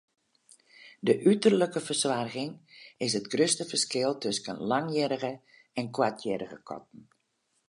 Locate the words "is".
3.09-3.13